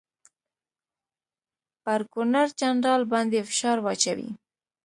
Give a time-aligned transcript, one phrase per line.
[1.83, 4.29] پر ګورنرجنرال باندي فشار واچوي.